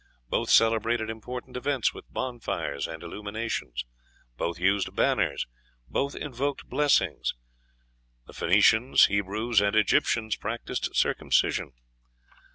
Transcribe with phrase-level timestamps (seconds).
[0.29, 3.85] Both celebrated important events with bonfires and illuminations;
[4.35, 5.45] both used banners,
[5.87, 7.35] both invoked blessings.
[8.25, 11.73] The Phoenicians, Hebrews, and Egyptians practised circumcision.